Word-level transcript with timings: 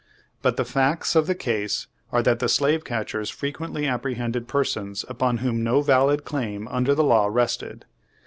But 0.41 0.57
the 0.57 0.65
facts 0.65 1.15
of 1.15 1.27
the 1.27 1.35
case 1.35 1.85
are 2.11 2.23
that 2.23 2.39
the 2.39 2.49
slave 2.49 2.83
catchers 2.83 3.29
frequently 3.29 3.83
appre 3.83 4.15
hended 4.15 4.47
persons 4.47 5.05
upon 5.07 5.37
whom 5.45 5.63
no 5.63 5.81
valid 5.83 6.25
claim 6.25 6.67
under 6.69 6.95
the 6.95 7.03
lav/ 7.03 7.31
rested. 7.31 7.85